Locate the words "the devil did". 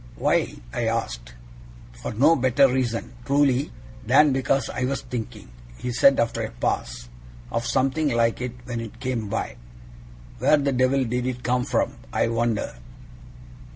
10.57-11.27